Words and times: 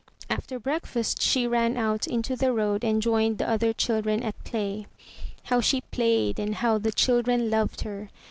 After 0.31 0.57
breakfast 0.59 1.21
she 1.21 1.45
ran 1.45 1.77
out 1.77 2.07
into 2.07 2.35
the 2.35 2.51
road 2.51 2.83
and 2.83 3.03
joined 3.03 3.37
the 3.37 3.47
other 3.47 3.71
children 3.71 4.23
at 4.23 4.43
play. 4.43 4.87
How 5.43 5.61
she 5.61 5.81
played 5.91 6.39
and 6.39 6.55
how 6.55 6.79
the 6.79 6.91
children 6.91 7.51
loved 7.51 7.81
her. 7.81 8.09